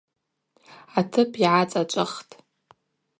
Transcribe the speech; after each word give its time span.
Атып 0.99 1.31
йгӏацӏачӏвахтӏ. 1.41 2.33